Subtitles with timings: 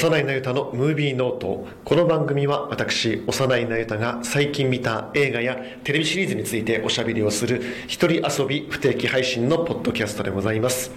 [0.00, 1.68] 幼いなゆたのムービーノート。
[1.84, 10.90] この番組は私幼いなゆたが最近見た映画やテレビシリーズについておしゃべりをする一人遊び不定期配信のポッドキャストでございます、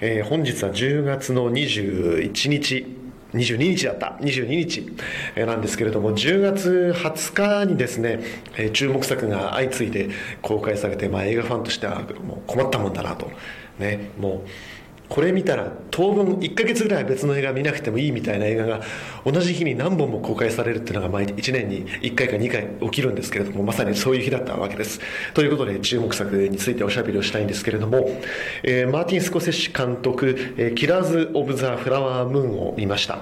[0.00, 2.96] えー本日は10月の21日
[3.34, 4.16] 22日だった。
[4.22, 4.96] 22日
[5.36, 8.20] えなんですけれども10月20日にですね、
[8.56, 10.08] え注目作が相次いで
[10.40, 13.30] 公開されて、まあ、映画ファンとしてはもう困ったもんだなと。
[13.78, 14.48] ねもう
[15.08, 18.80] これ見たら当分1ヶ月ぐらい別の映画見なくてもいいみたいな映画が
[19.24, 25.00] 同じ日に何本も公開されるっていうのが毎1年に1回か2回起きるんですけれどもまさにそういう日だったわけです。
[25.34, 28.08] ということで注目作についておしゃべりをしたいんですけれども、
[28.62, 33.18] えーマーティン・スコセッシ監督「えーキラーズ・オブ・ザ・フラワームーン」を見ました。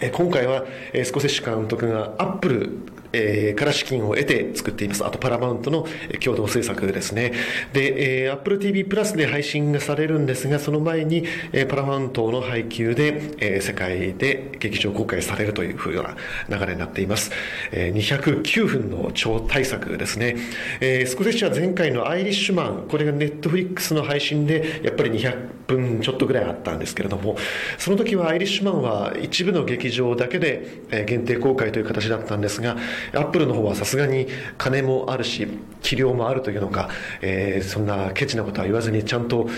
[0.00, 2.78] えー今回は、えースコセッシ監督がアップル、
[3.12, 5.04] えーから資金を得て作っています。
[5.04, 5.86] あとパラマウントの
[6.22, 7.32] 共同制作ですね。
[7.72, 16.16] で、えー、Apple TV プラスで配信がされるんですが、その前に、えーパラマウントの配給で、えー世界で劇場公開されるというふうな
[16.48, 17.30] 流れになっています。
[17.70, 20.36] えー209分の超大作ですね。
[20.80, 27.36] えースコセッシは前回のアイリッシュマン、これがネットフリックスの配信でやっぱり200分ちょっとぐらいあったんですけれども、
[27.78, 32.76] その時はアイリッシュマンは一部の劇場だけで限定公開という形だったんですが、
[33.14, 34.26] アップルの方はさすがに
[34.58, 35.46] 金もあるし、
[35.82, 36.88] 器量もあるというのか、
[37.20, 39.48] えーそんなケチなことは言わずにちゃんと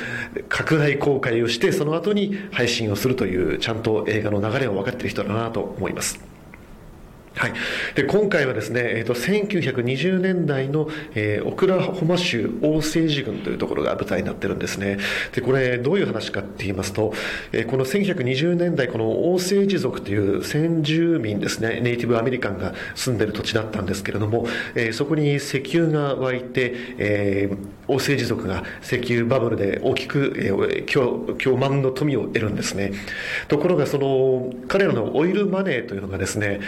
[0.48, 6.33] 拡大公開をして、その後に配信をするという、ちゃんと映画の流れを分かってる人だなと思います。
[7.36, 7.52] はい、
[7.96, 14.98] で今回はですね、えー、と1920年代の、えーオクラホマ州オーセージ軍というところが舞台になってるんですね。
[15.32, 17.12] でこれどういう話かって言いますと、
[17.52, 24.46] えーこの1920年代このオーセージ族という先住民ですねネイティブアメリカンが住んでる土地だったんですけれども、
[24.76, 32.92] えーそこに石油が湧いて、えーオーセージ族が石油バブルで大きく、えー強強満の富を得るんですね。
[33.48, 36.60] ところがその彼らのオイルマネーというのがですね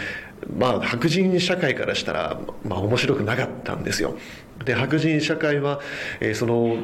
[0.57, 4.17] まあ、白人社会からしたら、まあ、面白くなかったんですよ。
[4.63, 5.79] で白人社会は、
[6.19, 6.77] えーその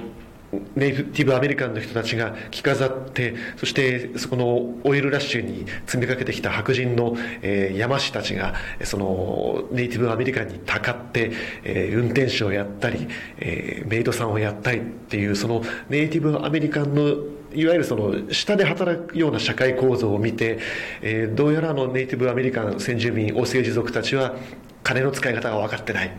[0.75, 8.53] ネイティブアメリカンの人たちが着飾ってそしてそこのオイルラッシュに積みかけてきた白人の、えー山師たちが
[8.83, 11.31] そのネイティブアメリカンにたかって、
[11.63, 13.07] えー運転手をやったり、
[13.39, 17.15] えーメイドさんをやったりっていうそのネイティブアメリカンの
[17.55, 20.59] いわゆるその下で働くような社会構造を見て、
[21.01, 24.35] えーどうやらのネイティブアメリカン先住民オセージ族たちは
[24.83, 26.11] 金の使い方が分かってない。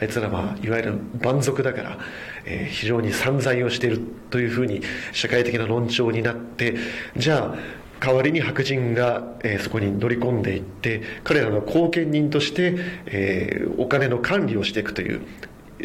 [0.00, 1.98] あいつらはいわゆる蛮族だから、
[2.44, 4.00] えー非常に散財をしている
[4.30, 6.76] というふうに社会的な論調になって
[7.16, 7.58] じゃあ
[8.00, 15.22] 代わりに白人が、えーそこに乗り込んでいって彼らの後見人として、えーお金の管理をしていくという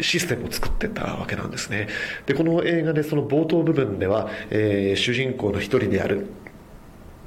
[0.00, 1.88] システムを作ってたわけなんですね。
[2.26, 6.26] でこの映画でその冒頭部分では、えー主人公の一人である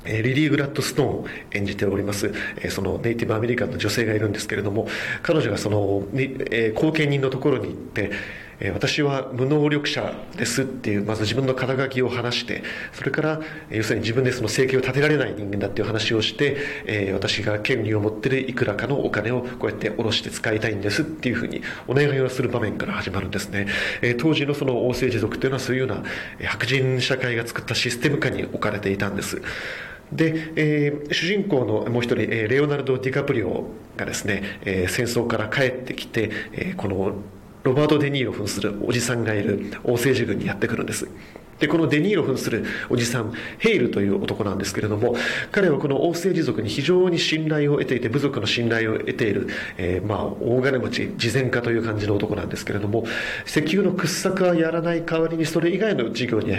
[0.05, 2.33] リリー・グラッドストーンを演じております、
[2.69, 4.87] そのネイティブアメリカンの女性がいるんですけれども
[5.21, 8.11] 彼女がその、え後見人のところに行って
[8.59, 23.67] え私は無能力者ですっていうまず自分の肩書きを話してそれからえ要するに自分でその生計を立てられない人間だっていう話をして、え私が権利を持ってるいくらかのお金をこうやって下ろして使いたいんですっていうふうにお願いをする場面から始まるんですね、
[24.01, 26.03] え当時のその王政治族というのはそういうような
[26.39, 29.41] え白人社会が作ったシステム下に置かれていたんです。
[30.11, 33.65] で、えー主人公のもう一人、えレオナルド・ディカプリオ
[33.97, 37.15] がですね、え戦争から帰ってきて、えこの
[37.63, 41.07] ロバート・デ・ニーロ扮するおじさんがいる王政治軍にやってくるんです。
[41.59, 45.15] でこのデ・ニーロ扮するおじさんヘイルという男なんですけれども
[45.51, 49.47] 彼はこの王政治族に非常に信頼を得ていて部族の信頼を得ている、
[49.77, 53.05] えーまあ大金持ち慈善家という感じの男なんですけれども
[53.45, 56.53] 石油の掘削はやらない代わりにそれ以外の事業に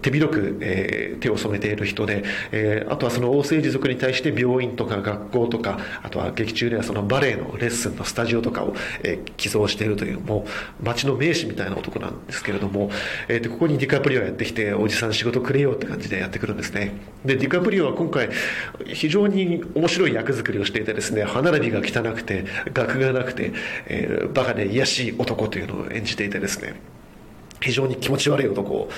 [0.00, 10.46] 手広く、えー手を染めている人で、えーあとはその王政治族に対して病院とか学校とかあとは劇中ではそのバレエのレッスンのスタジオとかを、えー寄贈しているというも
[10.80, 12.90] う町の名士みたいな男なんですけれども、
[13.28, 16.92] えーでここにディカプリオがやってきておじさん仕事くれよって感じでやってくるんですね。
[17.24, 18.30] でディカプリオは今回
[18.86, 23.52] 非常に面白い役作りをしていてですね歯並びが汚くて学がなくて、
[23.86, 26.80] えーバカで癒やしい男というのを演じていてですね
[27.60, 28.88] 非常に気持ち悪い男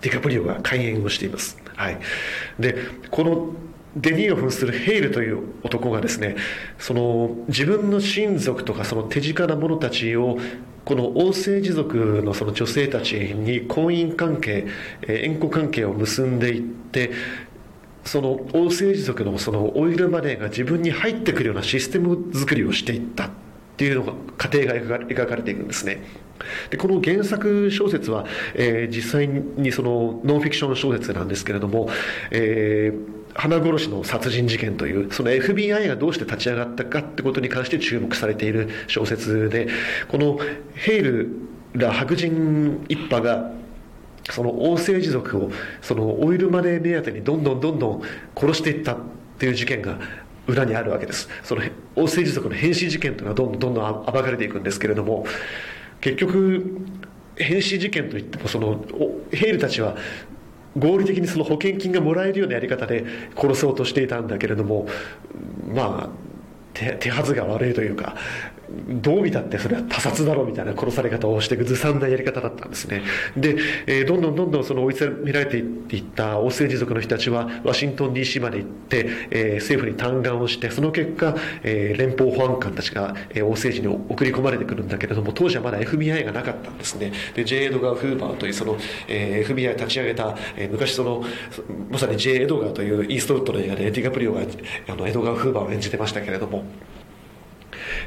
[0.00, 1.98] ディカプリオが開演をしています、はい、
[2.58, 2.76] で
[3.10, 3.50] この
[3.96, 6.36] デニーを扮するヘイルという男がですね
[6.78, 10.38] その自分の親族とかその手近な者たちを
[10.84, 14.66] この王政治族のその女性たちに婚姻関係
[15.08, 17.10] 縁故関係を結んでいって
[18.04, 23.30] その王政治族のそのオイルマネーが自分に入ってくるようなシステム作りをしていった。
[23.76, 26.02] っていうのが過程が描かれていくんですね。
[26.70, 28.24] でこの原作小説は、
[28.54, 31.88] えー、実際にそのノンフィクション小説なんですけれども、
[32.30, 39.68] えー花殺しの殺人事件というその FBI がどうして立ち上がったかってことに関して注目されている小説で
[40.08, 40.38] この
[40.72, 41.28] ヘイル
[41.74, 43.52] ら白人一派が
[44.30, 45.50] その王政治族を
[45.82, 48.02] そのオイルマネー目当てにどんどんどんどん
[48.34, 48.96] 殺していったっ
[49.38, 49.98] ていう事件が
[50.46, 51.28] 裏にあるわけです。
[51.42, 51.62] その
[51.94, 55.26] 王政治族の変死事件というのはどんどんどんどん暴かれていくんですけれども
[56.00, 56.80] 結局
[57.36, 58.84] 変死事件といってもその
[59.30, 59.96] ヘイルたちは
[60.78, 63.04] 合理的にその保険金がもらえるようなやり方で
[63.36, 64.86] 殺そうとしていたんだけれども
[65.74, 66.26] まあ
[66.74, 68.16] 手はずが悪いというか
[68.68, 73.02] どう見たってそれは他殺だろうみたいな殺され方をしていくずさんなやり方だったんですね
[73.36, 87.64] で、えー、どんどんどんどんその追い詰められていった王政治族の人たちはワシントン DC まで行って、えー、政府に嘆願をしてその結果、えー、連邦保安官たちが、えー、王政治に送り込まれてくるんだけれども当時はまだ FBI がなかったんですねで J.
[87.66, 88.76] エドガー・フーバーというその、
[89.08, 91.22] えー、FBI 立ち上げた、えー、昔その
[91.90, 92.42] まさに J.
[92.42, 94.40] エドガーというイーストウッドの映画でディカプリオが
[94.88, 96.64] あのエドガー・フーバーを演じてましたけれども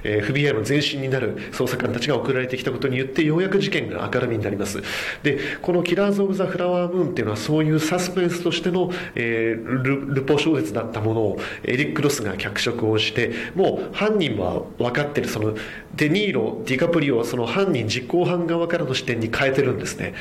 [0.03, 4.81] えー、FBI の前身になる捜査官たちが送られてきたことによってようやく事件が明るみになります。
[5.23, 15.27] でこの「キラーズ・オブ・ザ・フラワームーン」っていうのはそういうサスペンスとしての、えー、ルルポ小説だったものをエリック・ロスが脚色をしてもう犯人は分かってる。
[15.27, 15.55] その
[15.95, 20.13] デ・ニーロディカプリオはその犯人実行犯側からの視点に変えてるんですね。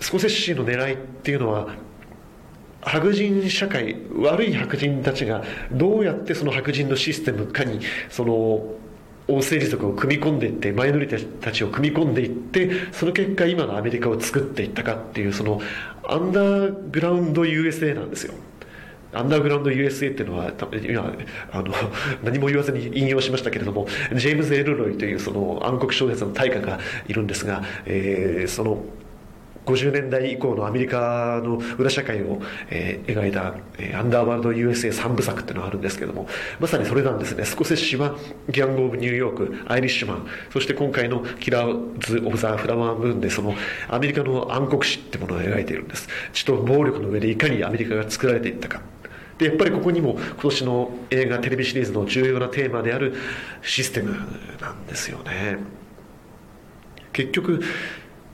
[0.00, 1.68] スコセッシの狙いっていうのは
[2.82, 7.80] 白人社会悪い白人たちがどうやってその白人のシステムかに
[8.10, 8.34] その
[9.28, 15.60] 王政治族を組み込んでいってマイノリティたちを組み込んでいってその結果今のアメリカを作っていったかっていうその
[16.04, 18.34] アンダーグラウンド USA なんですよ。
[19.14, 20.52] アンダーグラウンド USA っていうのは
[20.82, 21.12] 今
[21.52, 21.74] あの
[22.22, 23.86] 何も言わずに引用しましたけれども
[24.16, 28.82] ジェームズ・エルロイというその暗黒小説の大家がいるんですが、えー、その
[29.66, 36.26] 50年代以降のアメリカの裏社会を、えー、描いた、えー、アンダーワールド USA3 部作っていうのがあるんですけども
[36.58, 37.44] まさにそれなんですね。
[37.44, 38.16] スコセッシュは
[38.48, 43.54] ギャング・オブ・ニューヨークアイリッシュマンそして今回のキラーズ・オブ・ザ・フラワームーンでその
[43.88, 46.08] アメリカの暗黒史ってものを描いているんです。
[46.32, 48.80] 血と暴力の上でいかにアメリカが作られていったか。
[49.38, 53.14] でやっぱりここにも今年の映画テレビシリーズの重要なテーマである
[53.62, 54.14] システム
[54.60, 55.58] なんですよね。
[57.12, 57.60] 結局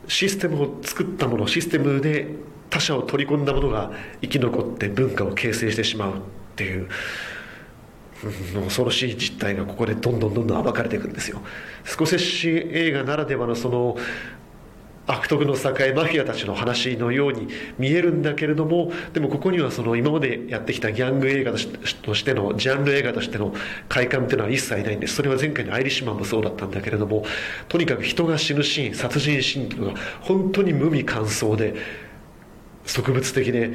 [0.09, 2.29] システムを作ったものシステムで
[2.71, 6.21] 他者を取り込んだものが生き残って文化を形成してしまうっ
[6.57, 6.89] ていう
[8.65, 11.41] 恐ろしい実態がここでどんどんどんどん暴かれていくんですよ。
[11.85, 13.97] スコセッシ映画ならではのその
[15.09, 23.55] 悪徳の栄マフィアたちの話のように見えるんだけれどもでもここにはその今までやってきたギャング映画としてのジャンル映画としての
[23.89, 25.17] 快感っていうのは一切ないんです。
[25.17, 27.25] それは前回のアイリッシュマンもそうだったんだけれども
[27.69, 31.75] とにかく人が死ぬシーン殺人シーンというのが本当に無味乾燥で
[32.85, 33.71] 植物的で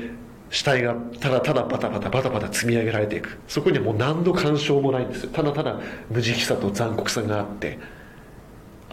[0.51, 3.39] 死体がただただバタバタバタバタ積み上げられていく。
[3.47, 5.79] そこにはもう何の干渉もないんですただただ
[6.11, 7.79] 無慈悲さと残酷さがあって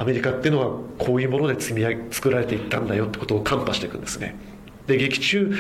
[0.01, 4.35] アメリカっていうのはこういうもので積み上げ作られていったんだよってことをカンパしていくんですね。
[4.87, 5.55] で劇中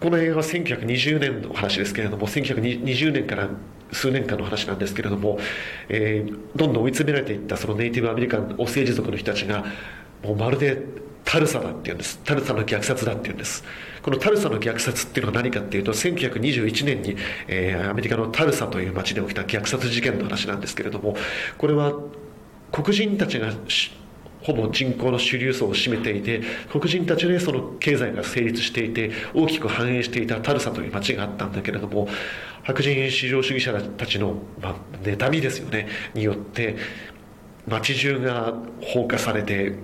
[0.00, 3.48] この映画は1920年の話ですけれども1920年から
[3.90, 5.40] 数年間の話なんですけれども、
[5.88, 9.64] えー、どんどん追い詰められていったそのネイティブアメリカンお政治族の人たちが
[10.22, 10.80] もうまるで
[11.24, 12.20] タルサだっていうんです。
[12.24, 13.64] タルサの虐殺だっていうんです。
[14.02, 17.16] このタルサの虐殺っていうのは何かっていうと1921年に、
[17.48, 21.16] えー、アメリカのタルサという町で起きた虐殺事件の話なんですけれども
[21.58, 21.92] これは
[22.72, 23.52] 黒人たちが
[24.42, 32.08] ほぼ人口の主流層を占めていて黒人たちでその経済が成立していて大きく繁栄していたタルサという町があったんだけれども
[32.64, 36.76] 白人至上主義者たちの、まあ、妬みですよねによって
[37.66, 39.76] 町中が放火されて、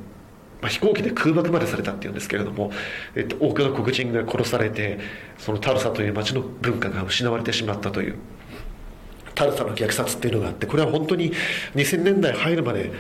[0.61, 2.73] まあ、飛行機で空爆までされたっていうんですけれども、
[3.15, 4.99] えっと、多くの黒人が殺されて
[5.39, 8.17] そのタルサという町の文化が失われてしまったという。
[9.39, 11.33] タルタの虐殺っていうのがあってこれは本当に
[11.77, 12.91] 2000年代入るまで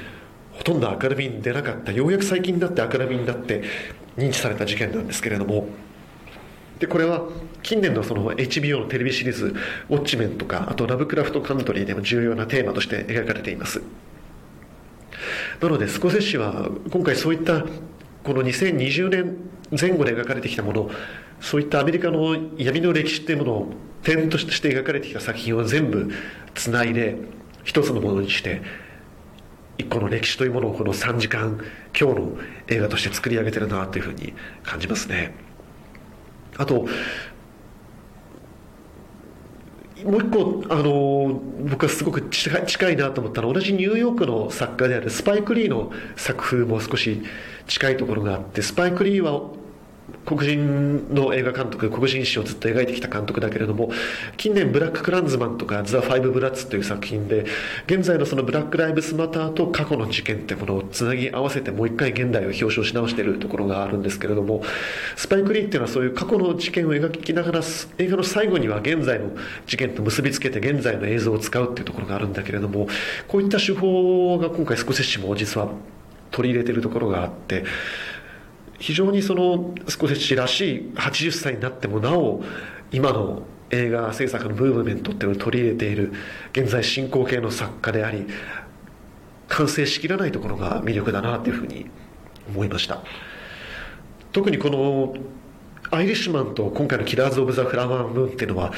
[0.53, 1.91] ほとんど明るみに出なかった。
[1.91, 3.65] ようやく最近になって明るみになって
[4.17, 5.67] 認知された事件なんですけれども。
[6.79, 7.27] でこれは
[7.65, 9.47] 近年のその HBO のテレビシリーズ
[9.91, 13.83] 「ウォッチメン」とかあと「ラブクラフトカントリー」でも重要なテーマとして描かれています。
[15.61, 17.65] なのでスコセッシは今回そういった
[18.23, 19.37] この2020年
[19.79, 20.89] 前後で描かれてきたもの
[21.41, 26.11] そういったアメリカの闇の歴史っていうものを点として描かれてきた作品を全部
[26.55, 27.17] つないで
[27.65, 28.63] 一つのものにして
[29.79, 31.61] 一個の歴史というものをこの3時間
[31.99, 32.39] 今日の
[32.69, 35.35] 映画として作り上げてるなというふうに感じますね。
[36.57, 36.89] あと
[40.05, 41.41] もう一個あの
[41.71, 47.23] 僕はすごく近いなと思ったのは同じニューヨークの作家であるスパイク・リーの作風も少し
[47.67, 49.51] 近いところがあってスパイク・リーは
[50.25, 53.91] 黒人の映画監督黒人史をずっと描いてきた監督だけれども
[54.37, 57.47] 近年「ブラック・クランズマン」とか「ザ・ファイブ・ブラッツ」という作品で
[57.87, 64.63] 現在のそのブラック・ライブスマターと過去の事件ってものをつなぎ合わせてもう一回現代を表彰し直しているところがあるんですけれども
[65.17, 67.61] スパイク・リーっていうのはそういう過去の事件を描きながら
[67.99, 69.31] 映画の最後には現在の
[69.67, 72.89] 事件と結びつけて現在の映像を使うっていうところがあるんだけれども
[73.27, 75.69] こういった手法が今回スコセッシも実は
[76.31, 77.65] 取り入れてるところがあって
[78.79, 82.43] 非常にそのスコセッシらしい80歳になってもなお
[82.93, 86.13] 今の映画制作のムーブメントっていうのを取り入れている
[86.53, 88.27] 現在進行形の作家であり
[89.49, 91.91] 完成しきらないところが魅力だなというふうに
[92.49, 93.03] 思いました。
[94.33, 95.15] 特にこの
[95.91, 98.73] アイリッシュマンと今回のキラーズ・オブ・ザ・フラワームーンっていうのは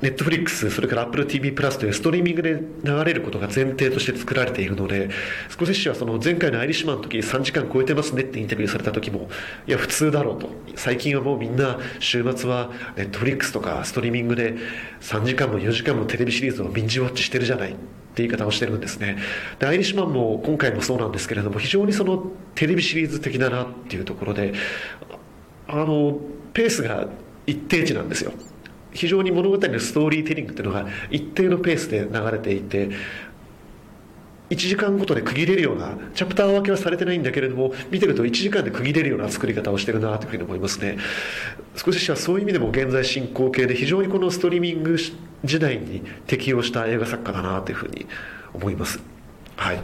[0.00, 5.10] ネットフリックス、それから Apple TV プラスというストリーミングで流れることが前提として作られているので、
[5.48, 9.28] スコセッシはその前回のアイリッシュマンの時3時間超えてますねってインタビューされた時も、
[9.66, 10.48] いや、普通だろうと。
[10.76, 14.56] 最近はもうみんな週末はネットフリックスとかストリーミングで
[15.00, 19.18] 3時間も4時間もテレビシリーズをビンジウォッチしてるじゃないって言い方をしてるんですね。
[19.58, 24.52] で、アイリッシュマンも今回もそうなんですけれども、非常にそのテレビシリーズ的だなっていうところで、
[25.68, 26.18] あの、
[26.52, 27.08] ペースが
[27.46, 28.32] 一定値なんですよ。
[28.92, 32.90] 非常に物語のストーリーテリングっていうのが一定のペースで流れていて
[34.50, 40.98] 1時間ごとで区切れるようなチャプター分けはされてないんだけれども見てると1時間で区切れるような作り方をしてるなというふうに思いますね。
[41.76, 44.96] 少しはそういう意味でも現在進行形で非常にこのストリーミング
[45.44, 48.06] 時代に適応した映画作家だなというふうに
[48.52, 49.00] 思います。
[49.56, 49.78] はい。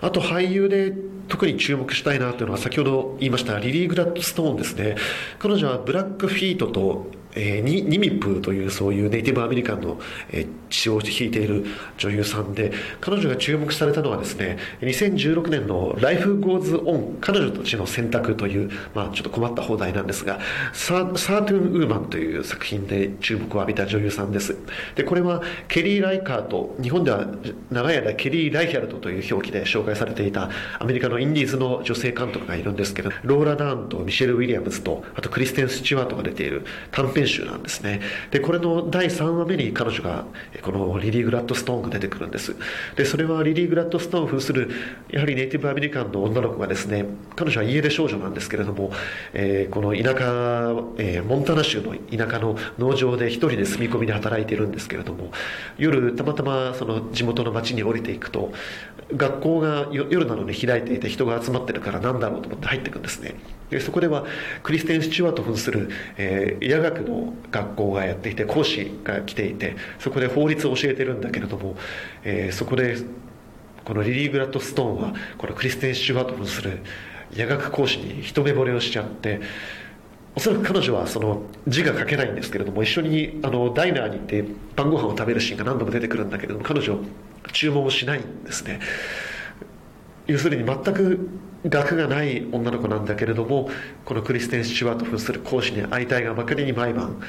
[0.00, 0.92] あと俳優で
[1.26, 4.96] 特に注目したいなというのは先ほど言いましたリリー・グラッドストーンですね。
[5.40, 7.06] 彼女はブラックフィートと
[7.36, 10.00] えー、ニニミップというそういうネイティブアメリカンの、
[10.32, 11.64] えー、血を引いている
[11.98, 20.40] 女優さんで彼女が注目されたのはですね2016年の「Life Goes On 彼女たちの選択」という、まあ、ちょっと困った放題なんですが
[20.72, 24.56] ササートゥン・ウーマンという作品で注目を浴びた女優さんです。
[24.94, 27.26] でこれはケリー・ライカーと日本では
[27.70, 38.00] 長い間ケリー・ライヒャルトという表記で紹介されていたアメリカのインディーズの女性監督がいるんですけどローラ・ダーンとミシェル・ウィリアムズとあとクリステン・スチュワートが出ている短編集なんですね。
[38.30, 40.24] でこれの第3話目に彼女が
[40.62, 42.56] このリリー・グラッドストーンが出てくるんです。
[42.96, 44.70] でそれはリリー・グラッドストーンを扮する
[45.10, 47.04] やはりネイティブアメリカンの女の子がですね
[47.34, 48.90] 彼女は家出少女なんですけれども、
[49.32, 55.30] えー、この田舎、えー、モンタナ州の田舎の農場で一人で住み込みで働いているんですけれども
[55.78, 58.52] 夜たまたまその地元の町に降りていくと
[59.14, 63.34] 学校が夜なのに開いていて人が集まってるから何だろうと思って入っていくんですね。
[63.70, 64.24] でそこでは
[64.62, 71.76] クリステン・スチュワート扮する、えー、夜学の学校がやっていて講師が来ていてそこで法律を教えてるんだけれども、
[72.24, 72.96] えー、そこで
[73.84, 76.80] このリリー・グラッドストーンはこのクリステン・スチュワート扮する
[77.34, 79.40] 夜学講師に一目惚れをしちゃって
[80.36, 84.44] おそらく彼女はその字が書けないんですけれども一緒にあのダイナーに行って
[84.76, 86.98] 晩ご飯を食べるシーンが何度も出てくるんだけれども彼女
[87.52, 88.80] 注文をしないんですね。
[90.26, 91.28] 要するに全く
[91.68, 93.70] 学がない女の子なんだけれども
[94.04, 97.20] このクリステン・スチュワート扮する講師に会いたいがばかりに毎晩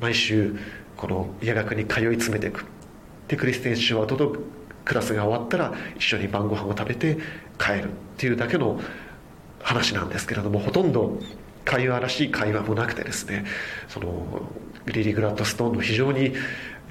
[0.00, 0.56] 毎週
[0.96, 2.64] この夜学に通い詰めていく。
[3.28, 4.36] でクリステン・スチュワートと
[4.84, 7.18] クラスが終わったら一緒に晩ご飯を食べて
[7.58, 7.86] 帰るっ
[8.16, 8.80] ていうだけの
[9.62, 11.18] 話なんですけれどもほとんど
[11.64, 13.44] 会話らしい会話もなくてですね
[13.88, 14.42] その
[14.86, 16.32] リリー・グラッドストーンの非常に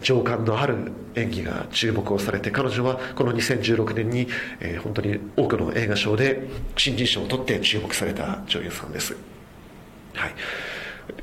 [0.02, 4.28] 情感のある演技が注目をされて彼女はこの2016年に、
[4.60, 9.16] えー、本当に多くの映画賞で新人賞を取って注目された女優さんです、
[10.14, 10.34] はい、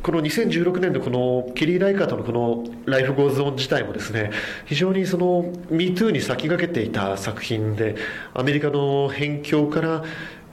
[0.02, 4.30] この2016年のこのケリー・ライカーとのこの「ライフ・ゴーズ・オン」自体もですね
[4.66, 7.97] 非常にその MeToo に先駆けていた作品で
[8.35, 10.04] アメリカの辺境から、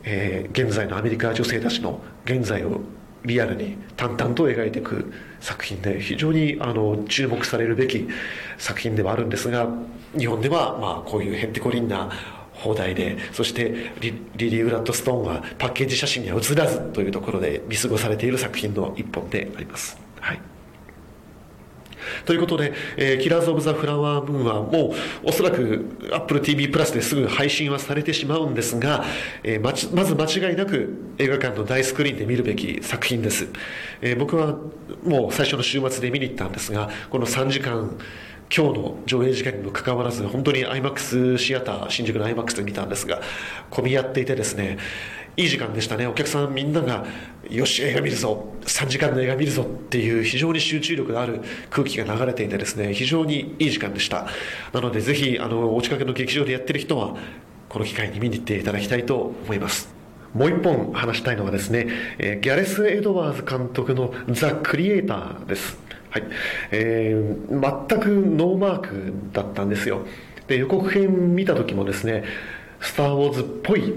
[0.03, 2.81] えー、現在のアメリカ女性たちの現在を
[3.25, 5.11] リアルに淡々と描いていく
[5.43, 8.07] 作品で非常にあの注目されるべき
[8.57, 9.67] 作品ではあるんですが
[10.17, 12.09] 日本ではまあこういうへんてこりんな
[12.53, 19.99] 放題でそしてリリー・グラットストーンはパッケージ写真には写らずというところで見過ごされている作品の一本であります。
[20.21, 20.52] はい
[22.25, 24.93] ということで、えー、キラーズ・オブ・ザ・フラワームーンはも
[25.23, 29.03] うおそらく Apple TV プラスですぐ配信はされてしまうんですが、
[29.43, 33.47] えー、ままず間違いなく映画館の大スクリーンで見るべき作品です、
[34.01, 34.57] えー、僕は
[35.03, 37.97] もう最初の週末で見に行ったんですがこの3時間
[38.55, 43.21] 今日の上映時間にもかかわらず本当に IMAX シアター新宿の IMAX で見たんですが
[43.71, 44.77] 混み合っていてですね
[45.35, 46.05] いい時間でしたね。
[46.05, 47.05] お客さんみんなが
[47.49, 48.45] よし映画見るぞ。
[48.65, 54.27] 3時間の映画見るぞっていう非常に集中力のある空気が流れていてですね非常にいい時間でした。
[54.73, 57.15] なのでぜひあのお近くの劇場でやってる人は
[57.69, 59.93] この機会に見に行っていただきたいと思います。
[60.35, 61.87] もう一本話したいのはですね、
[62.17, 65.77] え、ギャレス・エドワーズ監督のザ・クリエイターです。
[66.09, 66.23] はい、
[66.71, 70.05] えー、全くノーマークだったんですよ。
[70.47, 72.23] で予告編見た時もですね
[72.81, 73.93] 「スター・ウォーズ」っぽい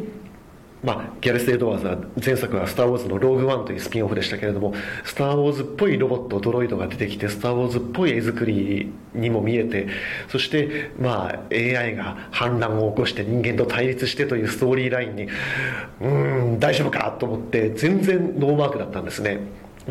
[0.87, 9.89] まあ、ギャレス・エドワーズは前作は「スター・ウォーズ」の「ローグ・ワン」というスピンオフでしたけれども「スター・ウォーズ」っぽいロボットドロイドが出てきて「スター・ウォーズ」っぽい絵作りにも見えて
[10.29, 15.29] そして、まあ、AI が反乱を起こして人間と対立してというストーリーラインに
[16.03, 16.09] う
[16.55, 19.41] ん大丈夫かと思って全然ノーマークだったんですね。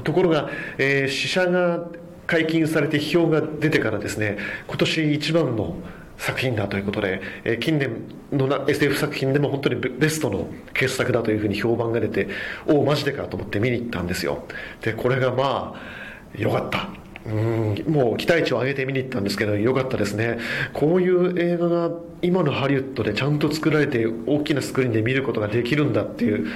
[0.05, 1.87] ところが、えー、死者が
[2.25, 4.37] 解禁されて批評が出てからですね
[4.67, 5.75] 今年一番の
[6.17, 7.91] 作品だということで、え、近年
[8.31, 12.29] の SF 作品でも本当にベストの傑作だというふうに評判が出て
[12.67, 14.45] おおマジでかと思って見に行ったんですよ。
[14.81, 16.89] でこれがまあよかった。
[17.25, 20.38] うんもう期待値を上げて見に行ったんですけどよかったですね。
[20.74, 21.91] こういう映画が
[22.22, 26.48] 今のハリウッドでちゃんと作られて大きなスクリーンで見ることができるんだっていう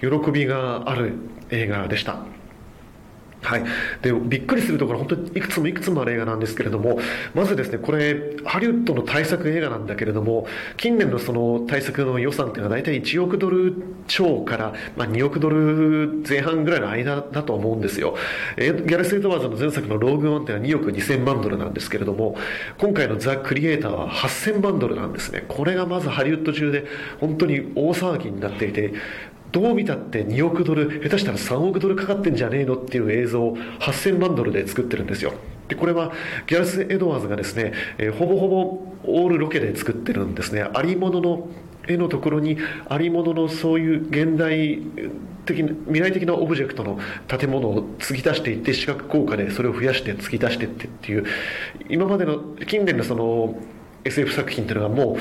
[0.00, 1.12] 喜びがある
[1.50, 2.18] 映画でした。
[3.46, 3.64] はい、
[4.02, 6.98] でびっくりするところ本当にいくつもいくつもある映画なんですけれども
[7.32, 13.74] まずですねこれハリウッドの大作映画なんだけれども近年のその大作の予算っていうのは大体1億ドル
[14.08, 18.16] 超から、まあ、2億ドル前半ぐらいの間だと思うんですよ。
[18.56, 22.36] えギャレス・エドワーズの前作の「ローグ・ワン」っていうのは2億2000万ドルなんですけれども
[22.78, 25.44] 今回の「ザ・クリエイター」は8000万ドルなんですね。
[25.46, 26.84] これがまずハリウッド中で
[27.20, 28.92] 本当に大騒ぎになっていて
[29.52, 35.32] どう見たって2億ドル下手したら3億ドルかかってんじゃねえのっていう映像を8000万ドルで作ってるんですよ。
[35.68, 36.12] でこれは
[36.46, 38.60] ギャラス・エドワーズがですね、えー、ほぼほぼ
[39.04, 40.62] オールロケで作ってるんですね。
[40.62, 41.48] ありものの
[41.88, 44.80] 絵のところにありもののそういう現代
[45.44, 46.98] 的な未来的なオブジェクトの
[47.28, 51.24] 建物を継ぎ足していって視覚効果でそれを増やして継ぎ足していってっていう
[51.88, 53.56] 今までの近年のその
[54.04, 55.16] SF 作品っていうのがもう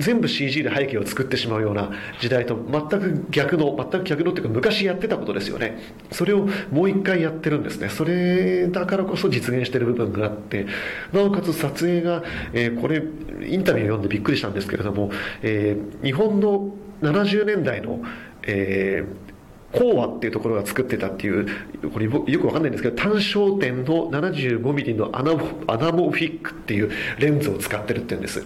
[0.00, 5.78] 全部 CG で背景を作ってしまうような時代と全く逆の全く逆のっていうか昔やってたことですよね。
[6.10, 7.88] それをもう一回やってるんですね。
[7.88, 10.66] それだからこそ実現してる部分があって
[11.12, 13.02] なおかつ撮影が、えー、これ
[13.46, 15.10] インタビューを読んでびっくりしたんですけれども、
[15.42, 16.70] えー、日本の
[17.02, 18.00] 70年代の、
[18.42, 19.30] えー
[19.72, 21.46] コ和っていうところが作ってたっていう
[21.92, 25.32] これよくわかんないんですけど単焦点の 75mm のアナ
[25.68, 28.44] アナモフィックっていうレンズを使ってるっていうんです。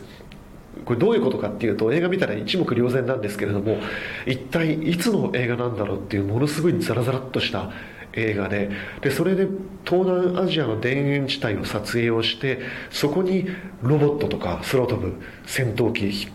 [0.84, 3.78] これどういうことかっていうと映画見たら一目瞭然なんですけれども
[4.26, 7.70] 一体いつの映画なんだろうっていうものすごいザラザラっとした
[8.12, 8.70] 映画で
[9.00, 9.48] でそれで
[9.84, 13.46] 東南アジアの田園地帯を撮影をしてそこに
[13.82, 16.28] ロボットとか空飛ぶ戦闘機、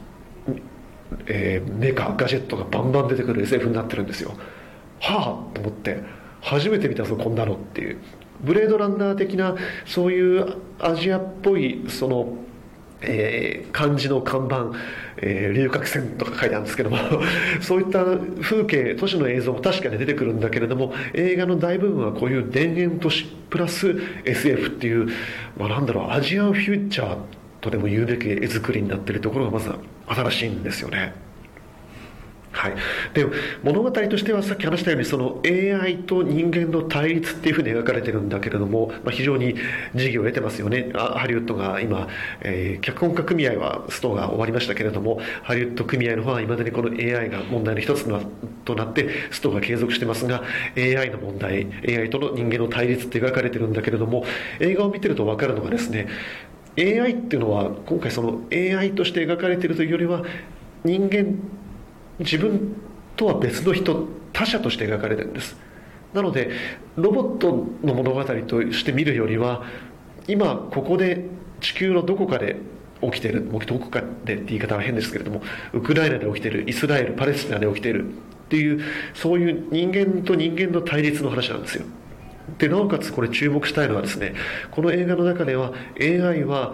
[1.27, 4.33] えー、メカガジェットがバンバン出てくる SF になってるんですよ。
[4.99, 6.03] はあと思って
[6.41, 7.97] 初めて見たぞこんなのっていう。
[8.41, 12.37] ブレードランナー的なそういうアジアっぽいその
[13.01, 14.71] えー、漢字の看板、
[15.17, 16.97] えー、龍角線とか書いてあるんですけども
[17.61, 18.05] そういった
[18.41, 25.07] 風景都市の映像も確かに出てくるんだけれども映画の大部分はこういう田園都市プラス SF っていう、
[25.57, 27.17] まあ、なんだろうアジアンフューチャー
[27.61, 29.71] とでも言うべき絵作りになってるところがまず
[30.07, 31.28] 新しいんですよね。
[32.51, 32.75] はい、
[33.13, 33.25] で
[33.63, 39.55] 物語としてはさっき話したようにその AI と人間の対立っていうふうに描かれてるんだけれども、まあ、非常に
[39.93, 40.91] 事業を得てますよね。
[40.93, 42.07] ハリウッドが今、
[42.41, 48.05] えー、脚本家組合はストが終わりましたけれどもハリウッド組合の方はいまだにこの AI が問題の一つ
[48.65, 50.43] となってストが継続してますが
[50.75, 54.25] AI の問題 AI との人間の対立って描かれてるんだけれども
[54.59, 56.07] 映画を見てると分かるのがですね
[56.77, 60.23] AI っていうのは今回その AI として描かれてるというよりは
[60.83, 61.35] 人間
[62.19, 62.75] 自分
[63.15, 65.57] とは別の人他者として描かれてるんです。
[66.13, 66.51] なので
[66.95, 69.63] ロボットの物語として見るよりは
[70.27, 71.25] 今ここで
[71.61, 72.57] 地球のどこかで
[73.01, 75.41] 起きてるどこかでって言い方は変ですけれども
[75.73, 78.11] ウクライナで起きてるイスラエルパレスチナで起きてるっ
[78.49, 78.81] ていう
[79.13, 81.85] そういう人間と人間の対立の話なんですよ。
[82.57, 84.33] でなおかつこれ注目したいのはですね
[84.71, 86.73] この映画の中では AI は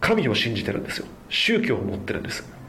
[0.00, 1.06] 神を信じてるんですよ。
[1.28, 2.61] 宗教を持ってるんです。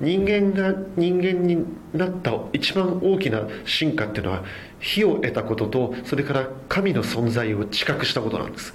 [0.00, 4.44] 人間が人間になった一番大きな進化っていうのは
[4.80, 8.74] 火を得たこととそれから神の存在を知覚したことなんです。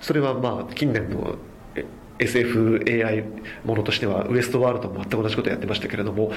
[0.00, 1.36] それはまあ近年の
[2.18, 3.24] SFAI
[3.64, 6.32] ものとしてはウエストワールドも全く同じことをやってましたけれども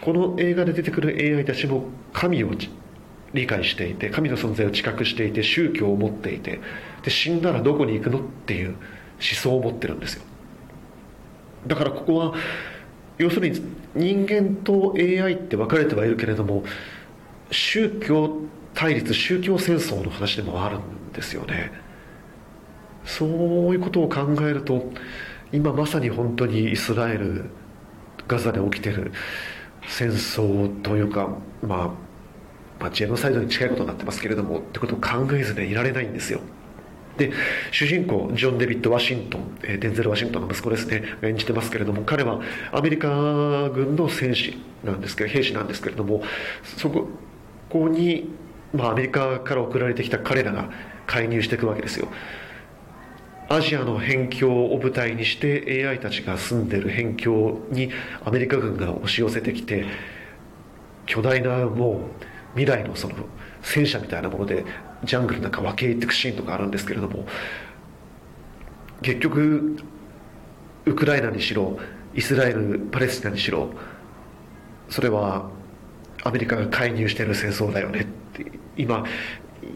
[0.00, 2.50] この映画で出てくる AI たちも神を
[3.32, 6.60] 理解していて神の存在を知覚していて宗教を持っていて
[7.04, 8.78] で死んだらどこに行くのっていう思
[9.20, 10.22] 想を持ってるんですよ。
[11.66, 12.34] だからここは
[13.20, 13.60] 要するに
[13.94, 16.64] 人間と AI って分かれてはいるけれども
[17.50, 18.38] 宗教
[18.72, 21.70] 対立宗教戦争の話でもあるんですよね。
[23.04, 23.28] そう
[23.74, 24.90] いうことを考えると
[25.52, 27.50] 今まさに本当にイスラエル
[28.26, 29.12] ガザで起きてる
[29.86, 31.28] 戦争というか、
[31.62, 31.88] まあ、
[32.78, 36.40] まあジェノサイドに近いことになってますけれどもってことを考えずにいられないんですよ。
[37.20, 37.32] で
[37.70, 42.40] 主人公ジョン・デビッド・ワシントン、えデンゼル・ワシントンの息子ですね演じてますけれども彼は
[42.72, 43.08] アメリカ
[43.68, 46.22] 軍の戦士なんですけど兵士なんですけれども
[46.78, 46.90] そ
[47.68, 48.30] こに、
[48.72, 50.70] まあ、アメリカから送られてきた彼らが
[51.06, 52.08] 介入していくわけですよ。
[53.48, 57.90] アジアの辺境を舞台にして AI たちが住んでる辺境に
[58.24, 59.86] アメリカ軍が押し寄せてきて
[61.04, 61.98] 巨大なもう
[62.54, 63.16] 未来のその
[63.60, 64.64] 戦車みたいなもので
[65.04, 67.26] ジャングルなんか分け入っていくシーンとかあるんですけれども
[69.02, 69.76] 結局
[70.86, 71.78] ウクライナにしろ
[72.14, 73.70] イスラエルパレスチナにしろ
[74.88, 75.48] それは
[76.24, 79.04] アメリカが介入している戦争だよねって今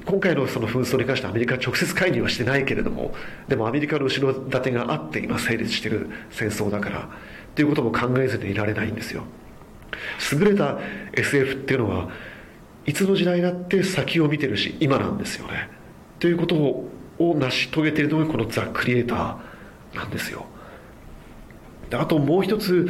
[0.06, 3.14] 今回のその紛争に関してアメリカは直接介入はしてないけれども
[3.48, 7.08] でもアメリカの後ろ盾があって今成立している戦争だからっ
[7.54, 9.24] ていうことも考えずにいられないんですよ。
[10.32, 10.78] 優れた
[11.12, 12.08] SF っていうのは
[12.86, 15.68] いつの時代だって先を見てるし今なんですよね。
[16.18, 20.46] ということを成し遂げているのがこのザ・クリエイターなんですよ。
[21.92, 22.88] あともう一つ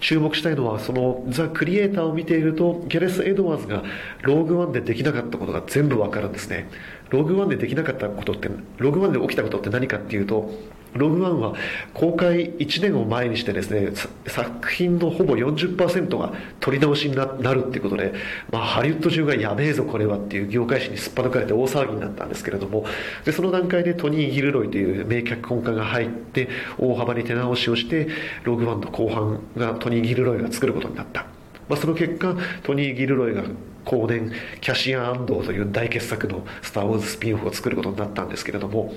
[0.00, 3.82] 注目したいのはそのザ・クリエイターを見ているとギャレス・エドワーズが
[4.22, 6.68] ローグワンでできなかったことが全部わかるんですね。
[7.10, 10.52] ローグワンでできなかったことってローグワンで起きたことって何かっていうと
[10.94, 11.54] ログワンは
[11.94, 13.92] 公開1年を前にしてですね
[14.26, 18.12] 作品のほぼ40%が取り直しになるっていうことで、
[18.50, 22.84] まあ、ハリウッド中がやべえぞこれはっていう業界誌にすっぱ抜かれて大騒ぎになったんですけれども
[23.24, 28.08] でその段階でトニー・ギルロイという名脚本家が入って大幅に手直しをして
[28.44, 31.22] ログワンの後半がトニー・ギルロイが作ることになった、
[31.68, 33.44] まあ、その結果トニー・ギルロイが
[33.84, 38.94] 後年キャシアン・アンドーという大傑作の「スター・ウォーズ」スピンオフを作ることになったんですけれども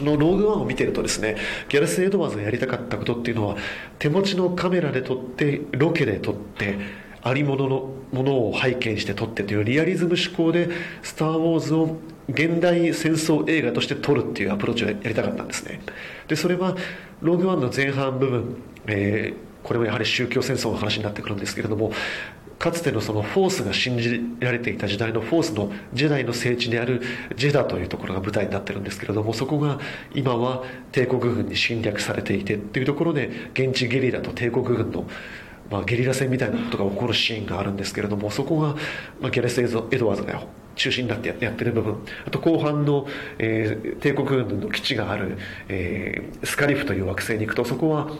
[0.00, 1.36] のローグワンを見てるとですね
[1.68, 3.56] ギャレス・エドワーズがやりたかったことっていうのは
[3.98, 6.78] 手持ちのカメラで撮ってロケで撮って
[7.22, 10.68] ありもののものを背景にして撮ってというリアリズム志向で
[11.02, 11.96] 「スター・ウォーズ」を
[12.28, 15.80] 現代戦争映画として撮るっていうアプローチをやりたかったんですね。
[16.28, 16.76] でそれは
[17.20, 21.92] ローグワンの前半部分、えー、これもやはり宗教戦争の話になってくるんですけれども
[22.58, 27.02] かつてのそのフォースが信じられていた時代のフォースのジェダイの聖地である
[27.36, 29.78] ジェダというところが舞台になってるんですけれどもそこが
[30.14, 30.62] 今は
[30.92, 35.06] 帝国軍に侵略されていてっていうところで現地ゲリラと帝国軍の
[35.70, 38.74] まあ、ゲリラ戦みたいなことが起こるシーンがあるんですけれどもそこが、
[39.18, 40.44] まあ、ギャレス・エドワーズが
[40.76, 41.96] 中心になってやってる部分。
[42.26, 43.06] あと後半の、
[43.38, 45.38] えー、帝国軍の基地がある、
[45.68, 48.10] えー、スカリフという惑星に行くとそこは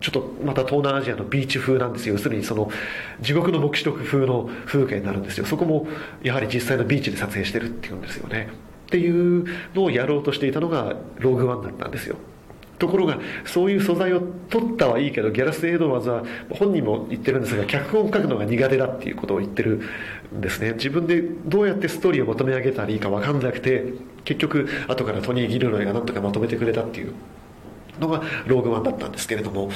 [0.00, 2.14] ちょっとまた東南アジアのビーチ風なんですよ。
[2.14, 2.70] 要するにその
[3.20, 5.46] 地獄の黙示録風の風景になるんですよ。
[5.46, 5.86] そこも
[6.22, 8.48] やはり実際のビーチで撮影してるっていうんですよね。
[8.86, 12.16] っていうのをやろうとしていたのがローグワンだったんですよ。
[12.78, 19.80] ところがそういう素材を取ったはいいけどギャラス・エドワーズは本人も言ってるんですが脚本を書くのが苦手だっていうことを言ってる
[20.34, 20.72] んですね。
[20.72, 27.14] 自分でどうやってストーリーをまとめ上げたらいいか分かんなくて結局後からトニー・ギルロイがなんとかまとめてくれたっていう
[28.00, 29.70] のがローグワンだったんですけれども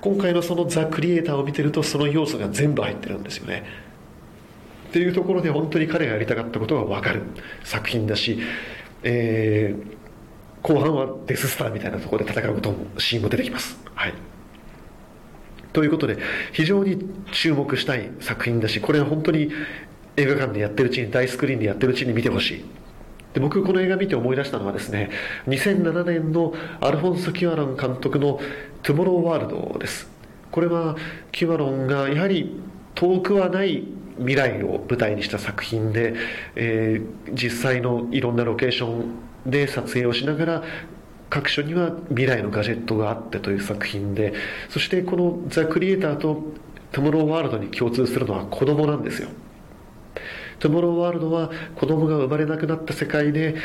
[0.00, 3.64] 今回のそのザ・クリエイターを見てるとその要素が全部入ってるんですよね。
[4.88, 7.22] っていうところで本当に彼がやりたかったことが分かる。
[7.64, 8.38] 作品だし、
[9.02, 9.96] えー、
[10.62, 13.78] 後半はデススターみたいなところで戦うこともシーンも出てきます。
[13.94, 14.14] はい。
[15.72, 16.16] ということで
[16.52, 16.98] 非常に
[17.32, 19.50] 注目したい作品だしこれは本当に
[20.16, 22.64] 映画館でやってるうちに大スクリーンでやってるうちに見てほしい。
[23.36, 25.10] で僕この映画見て思い出したのはですね
[25.46, 28.40] 2007年のアルフォンソ・キュアロン監督の
[28.82, 30.10] 「トゥモローワールド」です。
[30.50, 30.96] これは
[31.32, 32.58] キュアロンがやはり
[32.94, 33.84] 遠くはない
[34.16, 36.14] 未来を舞台にした作品で、
[36.54, 39.02] えー、実際のいろんなロケーショ
[39.46, 40.62] ンで撮影をしながら
[41.28, 44.32] 各所には未来のガジェットがあってという作品で
[44.70, 46.42] そしてこの「ザ・クリエイター」と
[46.90, 49.28] 「トゥモローワールド」に共通するのは子供なんですよ。
[50.58, 53.56] トゥモローワールドは子供が生まれなくなった世界で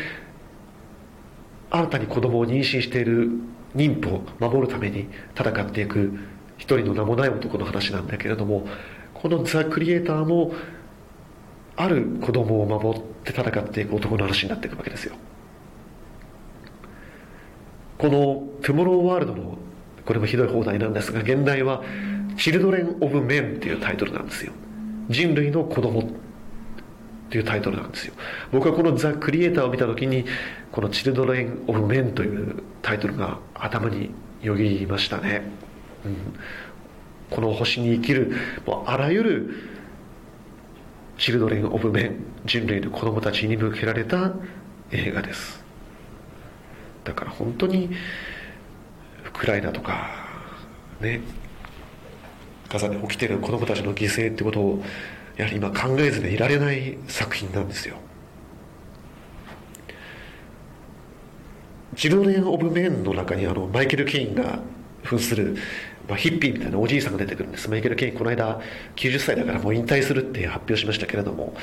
[1.69, 3.30] 新たに子供を妊娠している
[3.75, 6.17] 妊婦を守るために戦っていく
[6.58, 8.67] 一人の名もない男の話なんだけれども
[9.13, 10.54] このザ・クリエイターも
[11.77, 15.15] ある子供を守って戦っていく男の話になっていくわけですよ。
[17.97, 19.58] この「トゥモローワールド」の
[20.06, 21.84] これもひどい放題なんですが現代は
[22.36, 24.51] 「チルドレン・オブ・メン」っていうタイトルなんですよ。
[25.10, 26.10] 人類の子供。
[27.31, 28.13] っていうタイトルなんですよ。
[28.51, 30.25] 僕はこの「ザ・クリエイター」を見た時に
[30.69, 34.11] この「チルドレン・オブ・メン」というタイトルが頭に
[34.43, 35.43] よぎりましたね、
[36.05, 36.15] うん、
[37.29, 38.33] この星に生きる
[38.65, 39.55] もうあらゆる
[41.17, 44.33] チルドレン・オブ・メン人類の子供たちに向けられた
[44.91, 45.63] 映画です。
[47.05, 47.91] だから本当に
[49.25, 50.09] ウクライナとか
[50.99, 51.21] ね
[52.67, 54.83] ガザで起きてる子供たちの犠牲ってことを
[55.41, 57.95] やはり今考えずにいられない作品なんですよ。
[61.95, 64.60] Children of Men の中にあのマイケル・ケインが
[65.04, 65.58] 扮する、
[66.08, 67.71] まあ、ヒッピーみたいなおじいさんが出てくるんです。
[67.71, 68.62] マイケル・ケインこの間
[68.95, 71.56] 90歳だからもう引退するって発表しましたけれども。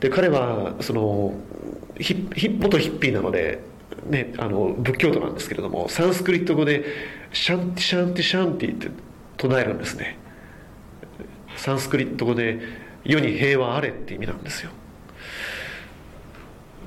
[0.00, 1.34] で彼はその
[2.00, 3.60] ヒッ元ヒッピーなので、
[4.06, 6.82] ね、あの仏教徒なんですけれどもサンスクリット語で
[7.34, 8.88] シャンティシャンティシャンティって
[9.36, 10.16] 唱えるんですね。
[11.56, 14.70] サンスクリット語で世に平和あれって意味なんですよ。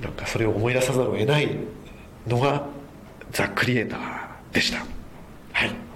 [0.01, 1.49] なんかそれを思い出さざるを得ない
[2.27, 2.65] のが
[3.31, 4.86] ザ・クリエイターでした。
[5.51, 5.90] はい。